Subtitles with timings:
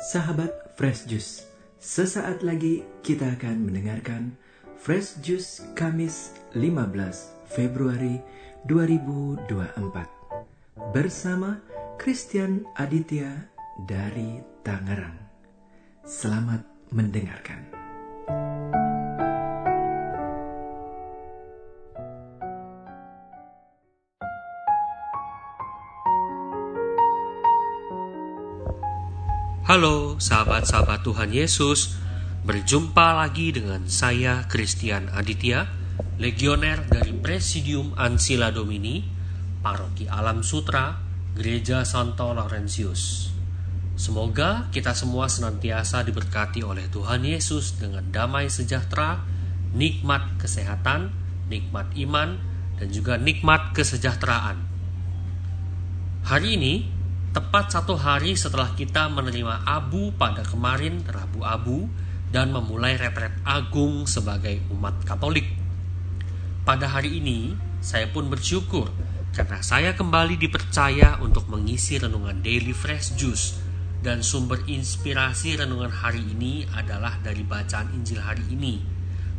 [0.00, 1.44] Sahabat Fresh Juice,
[1.76, 4.32] sesaat lagi kita akan mendengarkan
[4.80, 8.16] Fresh Juice Kamis 15 Februari
[8.64, 9.44] 2024
[10.96, 11.60] bersama
[12.00, 13.44] Christian Aditya
[13.84, 15.20] dari Tangerang.
[16.08, 16.64] Selamat
[16.96, 17.79] mendengarkan.
[29.70, 31.94] Halo sahabat-sahabat Tuhan Yesus,
[32.42, 35.70] berjumpa lagi dengan saya Christian Aditya,
[36.18, 38.98] legioner dari Presidium Ansila Domini,
[39.62, 40.98] Paroki Alam Sutra,
[41.38, 43.30] Gereja Santo Laurentius.
[43.94, 49.22] Semoga kita semua senantiasa diberkati oleh Tuhan Yesus dengan damai sejahtera,
[49.70, 51.14] nikmat kesehatan,
[51.46, 52.42] nikmat iman,
[52.74, 54.66] dan juga nikmat kesejahteraan.
[56.26, 56.98] Hari ini
[57.30, 61.86] tepat satu hari setelah kita menerima abu pada kemarin Rabu Abu
[62.34, 65.46] dan memulai retret agung sebagai umat Katolik.
[66.66, 68.90] Pada hari ini, saya pun bersyukur
[69.30, 73.62] karena saya kembali dipercaya untuk mengisi renungan Daily Fresh Juice
[74.02, 78.74] dan sumber inspirasi renungan hari ini adalah dari bacaan Injil hari ini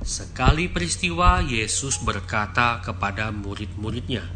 [0.05, 4.29] Sekali peristiwa Yesus berkata kepada murid-muridnya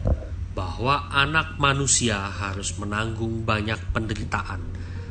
[0.56, 4.64] bahwa anak manusia harus menanggung banyak penderitaan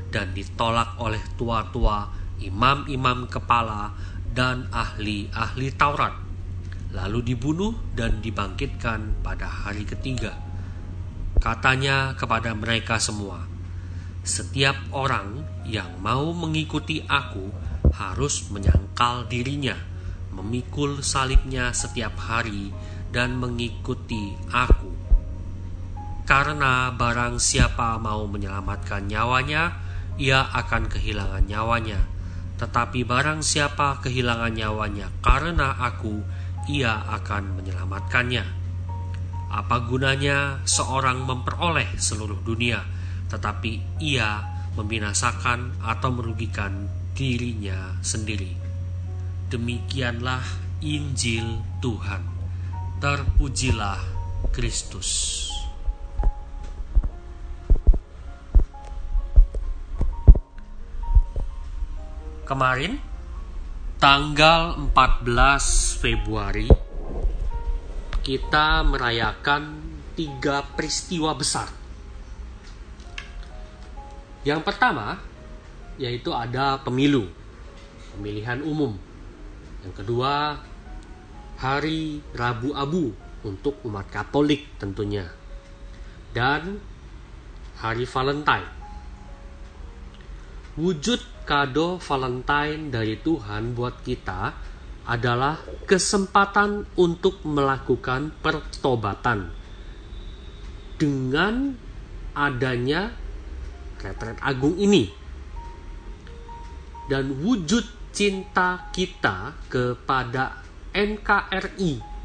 [0.09, 2.09] dan ditolak oleh tua-tua
[2.41, 3.93] imam-imam kepala,
[4.37, 6.13] dan ahli-ahli Taurat,
[6.93, 10.37] lalu dibunuh dan dibangkitkan pada hari ketiga.
[11.41, 13.49] Katanya kepada mereka semua,
[14.21, 17.49] "Setiap orang yang mau mengikuti Aku
[17.97, 19.73] harus menyangkal dirinya,
[20.29, 22.69] memikul salibnya setiap hari,
[23.09, 24.93] dan mengikuti Aku."
[26.29, 29.79] Karena barang siapa mau menyelamatkan nyawanya,
[30.19, 32.16] ia akan kehilangan nyawanya
[32.57, 36.25] tetapi barang siapa kehilangan nyawanya karena aku,
[36.67, 38.45] ia akan menyelamatkannya.
[39.47, 42.83] Apa gunanya seorang memperoleh seluruh dunia,
[43.31, 44.43] tetapi ia
[44.75, 48.51] membinasakan atau merugikan dirinya sendiri?
[49.47, 50.43] Demikianlah
[50.83, 52.19] Injil Tuhan.
[52.99, 54.01] Terpujilah
[54.51, 55.46] Kristus.
[62.47, 62.95] Kemarin
[63.99, 66.71] tanggal 14 Februari
[68.23, 69.79] kita merayakan
[70.15, 71.71] tiga peristiwa besar.
[74.43, 75.19] Yang pertama
[75.95, 77.27] yaitu ada pemilu,
[78.15, 78.99] pemilihan umum.
[79.83, 80.59] Yang kedua
[81.55, 83.15] hari Rabu Abu
[83.47, 85.31] untuk umat Katolik tentunya.
[86.35, 86.83] Dan
[87.79, 88.69] hari Valentine.
[90.75, 94.51] Wujud kado Valentine dari Tuhan buat kita
[95.07, 99.55] adalah kesempatan untuk melakukan pertobatan.
[100.99, 101.71] Dengan
[102.35, 103.15] adanya
[104.03, 105.07] retret agung ini
[107.07, 110.59] dan wujud cinta kita kepada
[110.91, 112.17] NKRI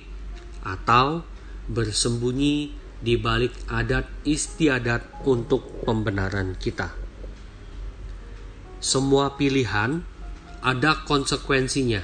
[0.69, 1.25] atau
[1.65, 7.09] bersembunyi di balik adat istiadat untuk pembenaran kita.
[8.79, 9.99] semua pilihan
[10.63, 11.99] ada konsekuensinya.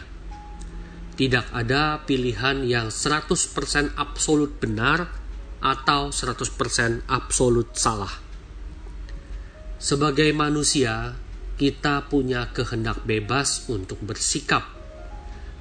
[1.15, 5.07] Tidak ada pilihan yang 100% absolut benar
[5.63, 8.11] atau 100% absolut salah.
[9.79, 11.15] Sebagai manusia,
[11.55, 14.67] kita punya kehendak bebas untuk bersikap.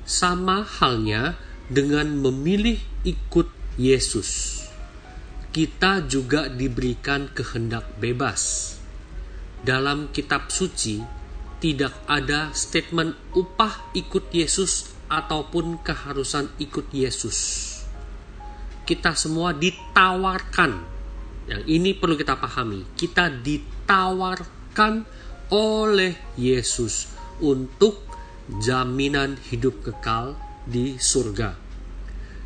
[0.03, 1.39] Sama halnya
[1.71, 3.47] dengan memilih ikut
[3.79, 4.64] Yesus.
[5.55, 8.75] Kita juga diberikan kehendak bebas.
[9.63, 10.99] Dalam kitab suci,
[11.63, 17.71] tidak ada statement upah ikut Yesus ataupun keharusan ikut Yesus.
[18.83, 20.73] Kita semua ditawarkan.
[21.47, 22.83] Yang ini perlu kita pahami.
[22.99, 25.07] Kita ditawarkan
[25.55, 28.03] oleh Yesus untuk
[28.59, 30.35] jaminan hidup kekal
[30.67, 31.55] di surga.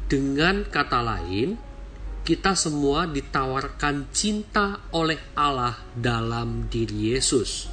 [0.05, 1.68] Dengan kata lain,
[2.23, 7.71] kita semua ditawarkan cinta oleh Allah dalam diri Yesus.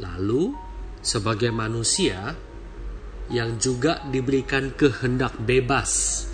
[0.00, 0.54] Lalu,
[1.04, 2.34] sebagai manusia
[3.30, 6.24] yang juga diberikan kehendak bebas,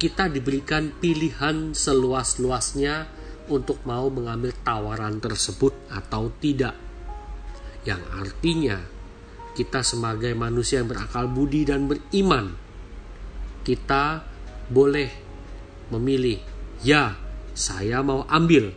[0.00, 3.10] kita diberikan pilihan seluas-luasnya
[3.50, 6.90] untuk mau mengambil tawaran tersebut atau tidak
[7.84, 8.76] yang artinya
[9.56, 12.52] kita sebagai manusia yang berakal budi dan beriman
[13.64, 14.24] kita
[14.68, 15.29] boleh
[15.90, 16.40] memilih
[16.80, 17.18] ya
[17.52, 18.72] saya mau ambil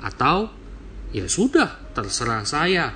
[0.00, 0.48] atau
[1.10, 2.86] ya sudah terserah saya.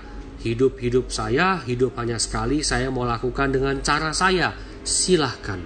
[0.44, 4.52] Hidup-hidup saya hidup hanya sekali saya mau lakukan dengan cara saya.
[4.84, 5.60] Silahkan.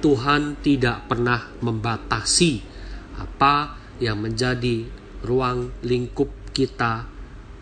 [0.00, 2.60] Tuhan tidak pernah membatasi
[3.20, 4.88] apa yang menjadi
[5.24, 7.08] ruang lingkup kita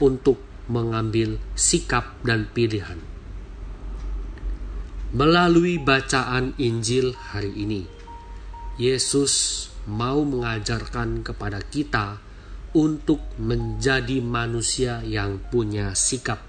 [0.02, 2.98] untuk mengambil sikap dan pilihan.
[5.12, 7.84] Melalui bacaan Injil hari ini,
[8.80, 12.16] Yesus mau mengajarkan kepada kita
[12.72, 16.40] untuk menjadi manusia yang punya sikap.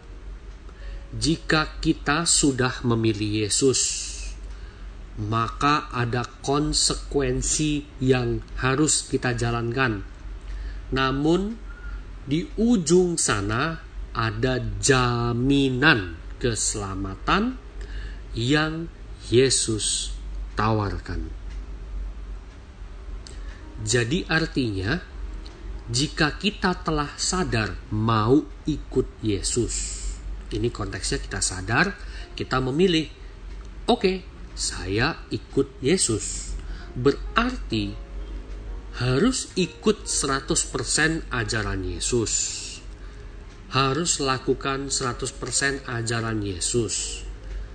[1.13, 4.09] Jika kita sudah memilih Yesus,
[5.19, 10.01] maka ada konsekuensi yang harus kita jalankan.
[10.89, 11.59] Namun,
[12.23, 13.77] di ujung sana
[14.15, 17.59] ada jaminan keselamatan
[18.33, 18.89] yang
[19.29, 20.15] Yesus
[20.57, 21.43] tawarkan.
[23.81, 24.93] Jadi artinya
[25.89, 28.37] jika kita telah sadar mau
[28.69, 30.05] ikut Yesus.
[30.53, 31.89] Ini konteksnya kita sadar,
[32.37, 33.09] kita memilih
[33.89, 34.15] oke, okay,
[34.53, 36.53] saya ikut Yesus.
[36.93, 37.89] Berarti
[39.01, 42.63] harus ikut 100% ajaran Yesus
[43.73, 47.25] harus lakukan 100% ajaran Yesus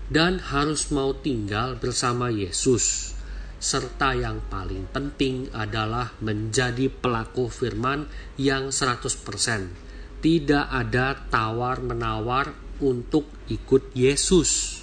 [0.07, 3.18] dan harus mau tinggal bersama Yesus
[3.59, 8.07] serta yang paling penting adalah menjadi pelaku firman
[8.39, 10.23] yang 100%.
[10.23, 14.83] Tidak ada tawar-menawar untuk ikut Yesus.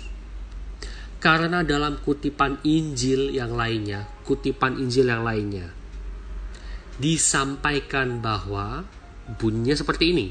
[1.20, 5.68] Karena dalam kutipan Injil yang lainnya, kutipan Injil yang lainnya
[6.96, 8.88] disampaikan bahwa
[9.36, 10.28] bunyinya seperti ini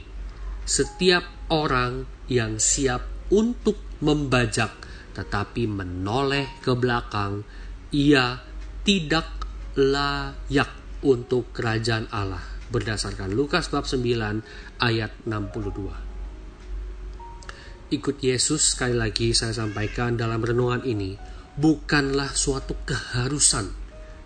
[0.64, 1.20] setiap
[1.52, 4.72] orang yang siap untuk membajak
[5.14, 7.46] tetapi menoleh ke belakang,
[7.94, 8.42] ia
[8.82, 9.30] tidak
[9.78, 12.42] layak untuk kerajaan Allah.
[12.74, 17.94] Berdasarkan Lukas bab 9 ayat 62.
[17.94, 21.14] Ikut Yesus sekali lagi saya sampaikan dalam renungan ini
[21.54, 23.70] bukanlah suatu keharusan.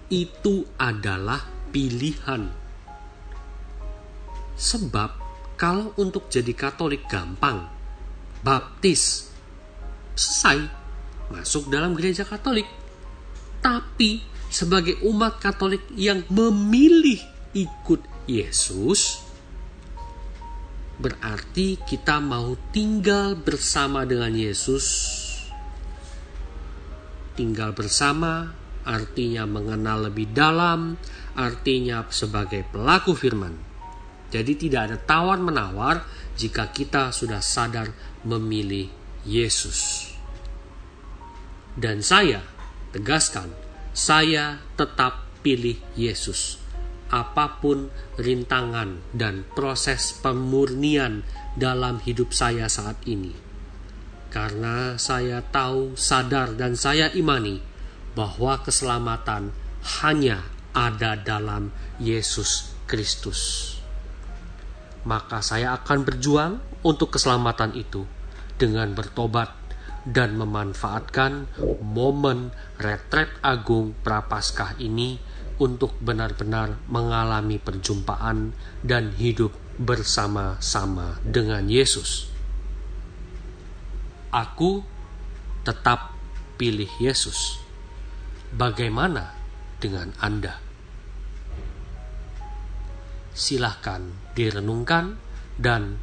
[0.09, 2.49] Itu adalah pilihan.
[4.57, 5.11] Sebab
[5.61, 7.69] kalau untuk jadi Katolik gampang,
[8.41, 9.29] baptis,
[10.17, 10.65] selesai,
[11.29, 12.88] masuk dalam gereja Katolik.
[13.59, 17.21] Tapi sebagai umat Katolik yang memilih
[17.53, 19.25] ikut Yesus,
[20.99, 24.87] berarti kita mau tinggal bersama dengan Yesus.
[27.35, 28.51] Tinggal bersama
[28.83, 30.99] artinya mengenal lebih dalam,
[31.39, 33.69] artinya sebagai pelaku firman
[34.29, 36.05] jadi tidak ada tawar-menawar
[36.37, 37.89] jika kita sudah sadar
[38.29, 38.93] memilih
[39.25, 40.13] Yesus.
[41.73, 42.45] Dan saya
[42.95, 43.51] tegaskan,
[43.93, 46.61] saya tetap pilih Yesus.
[47.09, 47.89] Apa pun
[48.21, 51.25] rintangan dan proses pemurnian
[51.57, 53.33] dalam hidup saya saat ini.
[54.29, 57.65] Karena saya tahu, sadar, dan saya imani
[58.13, 59.57] bahwa keselamatan
[60.05, 60.45] hanya
[60.77, 63.73] ada dalam Yesus Kristus
[65.09, 66.53] maka saya akan berjuang
[66.85, 68.05] untuk keselamatan itu
[68.61, 69.49] dengan bertobat
[70.07, 71.51] dan memanfaatkan
[71.83, 75.19] momen retret agung prapaskah ini
[75.59, 78.55] untuk benar-benar mengalami perjumpaan
[78.87, 82.31] dan hidup bersama-sama dengan Yesus.
[84.31, 84.83] Aku
[85.67, 86.15] tetap
[86.59, 87.59] pilih Yesus.
[88.55, 89.35] Bagaimana
[89.83, 90.59] dengan Anda?
[93.35, 94.03] Silahkan
[94.35, 95.15] direnungkan
[95.59, 95.99] dan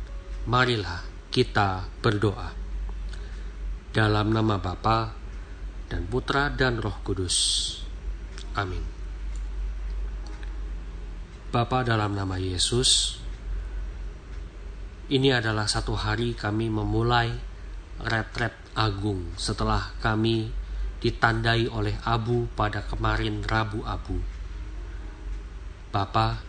[0.48, 2.65] marilah kita berdoa.
[3.96, 5.16] Dalam nama Bapa
[5.88, 7.38] dan Putra dan Roh Kudus.
[8.60, 8.84] Amin.
[11.48, 13.16] Bapa dalam nama Yesus,
[15.08, 17.32] ini adalah satu hari kami memulai
[18.04, 20.52] retret agung setelah kami
[21.00, 24.20] ditandai oleh abu pada kemarin Rabu Abu.
[25.96, 26.44] Bapa,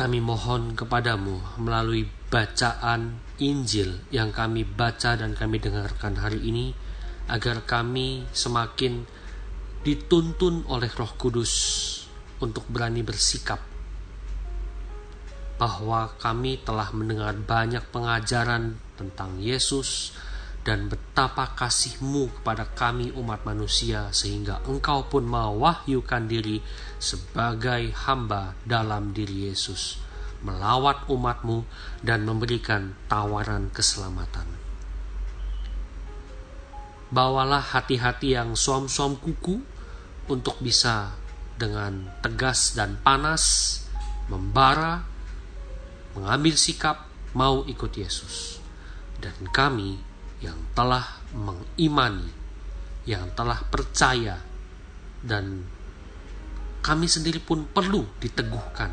[0.00, 6.72] kami mohon kepadamu melalui bacaan Injil yang kami baca dan kami dengarkan hari ini
[7.28, 9.04] agar kami semakin
[9.84, 11.52] dituntun oleh Roh Kudus
[12.40, 13.60] untuk berani bersikap
[15.60, 20.16] bahwa kami telah mendengar banyak pengajaran tentang Yesus
[20.70, 26.62] dan betapa kasihmu kepada kami umat manusia sehingga engkau pun mewahyukan diri
[27.02, 29.98] sebagai hamba dalam diri Yesus
[30.46, 31.66] melawat umatmu
[32.06, 34.46] dan memberikan tawaran keselamatan.
[37.10, 39.58] Bawalah hati-hati yang suam-suam kuku
[40.30, 41.18] untuk bisa
[41.58, 43.42] dengan tegas dan panas
[44.30, 45.02] membara
[46.14, 48.62] mengambil sikap mau ikut Yesus.
[49.18, 50.09] Dan kami
[50.40, 51.04] yang telah
[51.36, 52.28] mengimani,
[53.04, 54.40] yang telah percaya,
[55.20, 55.64] dan
[56.80, 58.90] kami sendiri pun perlu diteguhkan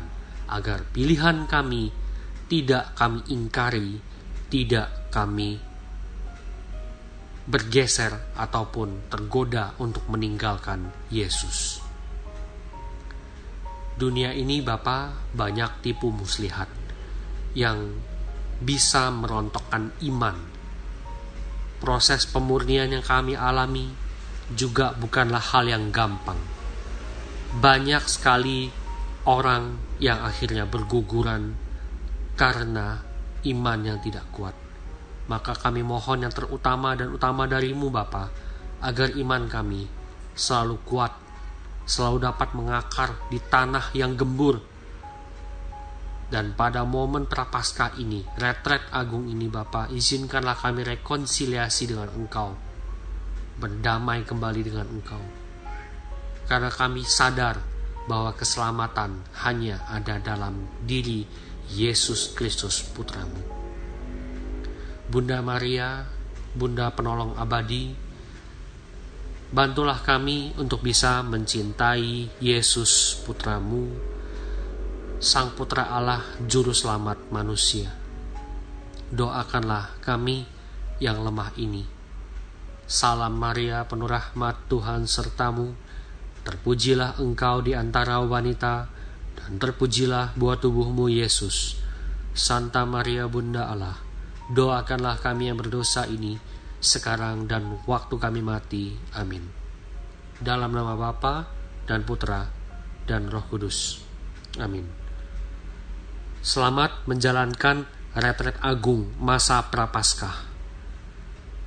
[0.48, 1.88] agar pilihan kami
[2.48, 4.00] tidak kami ingkari,
[4.48, 5.60] tidak kami
[7.48, 11.80] bergeser ataupun tergoda untuk meninggalkan Yesus.
[13.98, 16.68] Dunia ini Bapak banyak tipu muslihat
[17.56, 17.98] yang
[18.60, 20.36] bisa merontokkan iman.
[21.78, 23.86] Proses pemurnian yang kami alami
[24.50, 26.38] juga bukanlah hal yang gampang.
[27.58, 28.68] Banyak sekali
[29.28, 31.54] orang yang akhirnya berguguran
[32.38, 32.98] karena
[33.44, 34.56] iman yang tidak kuat.
[35.28, 38.32] Maka kami mohon yang terutama dan utama darimu Bapa,
[38.80, 39.84] agar iman kami
[40.32, 41.12] selalu kuat,
[41.84, 44.62] selalu dapat mengakar di tanah yang gembur,
[46.28, 52.52] dan pada momen prapaskah ini, retret agung ini Bapa, izinkanlah kami rekonsiliasi dengan Engkau.
[53.56, 55.24] Berdamai kembali dengan Engkau.
[56.44, 57.56] Karena kami sadar
[58.08, 61.24] bahwa keselamatan hanya ada dalam diri
[61.72, 63.40] Yesus Kristus Putramu.
[65.08, 66.04] Bunda Maria,
[66.52, 67.92] Bunda Penolong Abadi,
[69.48, 74.07] bantulah kami untuk bisa mencintai Yesus Putramu,
[75.18, 77.90] Sang Putra Allah, Juru Selamat manusia.
[79.10, 80.46] Doakanlah kami
[81.02, 81.82] yang lemah ini.
[82.86, 85.74] Salam Maria, penuh rahmat Tuhan sertamu.
[86.46, 88.86] Terpujilah engkau di antara wanita,
[89.34, 91.74] dan terpujilah buah tubuhmu Yesus.
[92.30, 93.98] Santa Maria Bunda Allah,
[94.54, 96.38] doakanlah kami yang berdosa ini,
[96.78, 98.94] sekarang dan waktu kami mati.
[99.18, 99.42] Amin.
[100.38, 101.42] Dalam nama Bapa
[101.90, 102.46] dan Putra
[103.02, 103.98] dan Roh Kudus.
[104.62, 104.97] Amin.
[106.48, 107.84] Selamat menjalankan
[108.16, 110.48] retret agung masa prapaskah.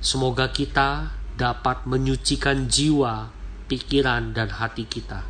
[0.02, 3.30] Semoga kita dapat menyucikan jiwa,
[3.70, 5.22] pikiran, dan hati kita.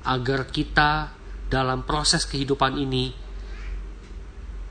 [0.00, 1.12] Agar kita
[1.52, 3.12] dalam proses kehidupan ini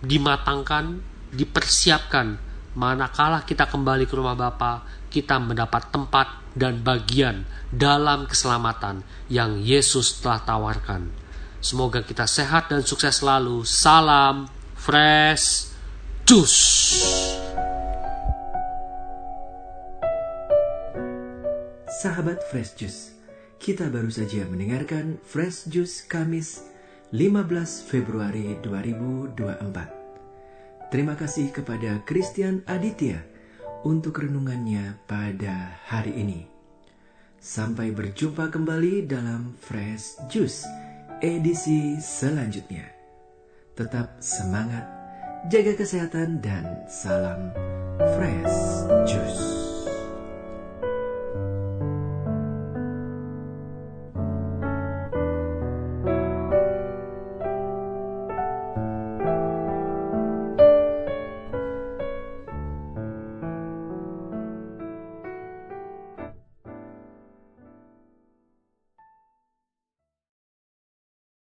[0.02, 2.42] dimatangkan, dipersiapkan
[2.74, 4.82] manakala kita kembali ke rumah Bapa,
[5.14, 11.25] kita mendapat tempat dan bagian dalam keselamatan yang Yesus telah tawarkan.
[11.66, 13.66] Semoga kita sehat dan sukses selalu.
[13.66, 14.46] Salam
[14.78, 15.74] fresh
[16.22, 16.94] juice.
[21.90, 23.18] Sahabat Fresh Juice,
[23.58, 26.70] kita baru saja mendengarkan Fresh Juice Kamis
[27.10, 27.34] 15
[27.90, 30.94] Februari 2024.
[30.94, 33.26] Terima kasih kepada Christian Aditya
[33.82, 36.46] untuk renungannya pada hari ini.
[37.42, 40.85] Sampai berjumpa kembali dalam Fresh Juice
[41.20, 42.88] edisi selanjutnya.
[43.76, 44.88] Tetap semangat,
[45.52, 47.52] jaga kesehatan, dan salam
[48.16, 49.65] fresh juice.